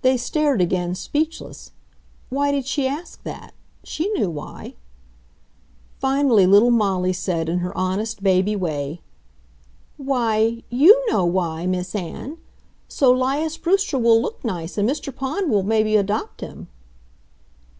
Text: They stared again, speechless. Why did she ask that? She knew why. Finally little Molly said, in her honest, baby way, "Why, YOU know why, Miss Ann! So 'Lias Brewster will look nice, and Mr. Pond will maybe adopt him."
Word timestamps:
They 0.00 0.16
stared 0.16 0.60
again, 0.60 0.96
speechless. 0.96 1.70
Why 2.30 2.50
did 2.50 2.66
she 2.66 2.88
ask 2.88 3.22
that? 3.22 3.54
She 3.84 4.08
knew 4.08 4.28
why. 4.28 4.74
Finally 6.00 6.46
little 6.46 6.72
Molly 6.72 7.12
said, 7.12 7.48
in 7.48 7.60
her 7.60 7.72
honest, 7.78 8.24
baby 8.24 8.56
way, 8.56 9.02
"Why, 9.98 10.64
YOU 10.68 11.00
know 11.08 11.24
why, 11.24 11.68
Miss 11.68 11.94
Ann! 11.94 12.38
So 12.88 13.12
'Lias 13.12 13.56
Brewster 13.56 14.00
will 14.00 14.20
look 14.20 14.44
nice, 14.44 14.76
and 14.78 14.90
Mr. 14.90 15.14
Pond 15.14 15.48
will 15.48 15.62
maybe 15.62 15.94
adopt 15.94 16.40
him." 16.40 16.66